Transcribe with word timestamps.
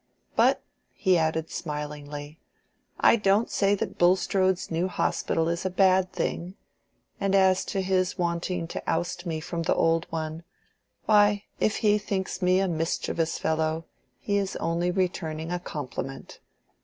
But," 0.35 0.63
he 0.93 1.15
added, 1.15 1.51
smilingly, 1.51 2.39
"I 2.99 3.17
don't 3.17 3.51
say 3.51 3.75
that 3.75 3.99
Bulstrode's 3.99 4.71
new 4.71 4.87
hospital 4.87 5.47
is 5.47 5.63
a 5.63 5.69
bad 5.69 6.11
thing; 6.11 6.55
and 7.19 7.35
as 7.35 7.63
to 7.65 7.81
his 7.83 8.17
wanting 8.17 8.67
to 8.69 8.81
oust 8.89 9.27
me 9.27 9.39
from 9.39 9.61
the 9.61 9.75
old 9.75 10.07
one—why, 10.09 11.43
if 11.59 11.75
he 11.85 11.99
thinks 11.99 12.41
me 12.41 12.59
a 12.59 12.67
mischievous 12.67 13.37
fellow, 13.37 13.85
he 14.17 14.37
is 14.37 14.55
only 14.55 14.89
returning 14.89 15.51
a 15.51 15.59
compliment. 15.59 16.39